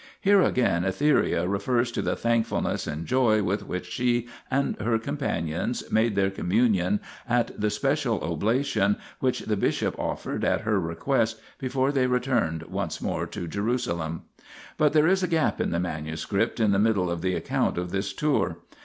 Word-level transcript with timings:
Here 0.19 0.41
again 0.41 0.81
Etheria 0.83 1.45
refers 1.47 1.91
to 1.91 2.01
the 2.01 2.15
thankfulness 2.15 2.87
and 2.87 3.05
joy 3.05 3.43
with 3.43 3.67
which 3.67 3.85
she 3.85 4.27
and 4.49 4.75
her 4.81 4.97
companions 4.97 5.83
made 5.91 6.15
their 6.15 6.31
communion 6.31 7.01
at 7.29 7.51
the 7.55 7.69
special 7.69 8.19
oblation, 8.23 8.97
which 9.19 9.41
the 9.41 9.55
bishop 9.55 9.93
offered 9.99 10.43
at 10.43 10.61
her 10.61 10.79
request 10.79 11.39
before 11.59 11.91
they 11.91 12.07
returned 12.07 12.63
once 12.63 12.99
more 12.99 13.27
to 13.27 13.47
Jerusalem. 13.47 14.23
1 14.41 14.43
But 14.79 14.93
there 14.93 15.07
is 15.07 15.21
a 15.21 15.27
gap 15.27 15.61
in 15.61 15.69
the 15.69 15.79
MS. 15.79 16.25
in 16.57 16.71
the 16.71 16.79
middle 16.79 17.11
of 17.11 17.21
the 17.21 17.35
account 17.35 17.77
of 17.77 17.91
this 17.91 18.11
tour. 18.11 18.57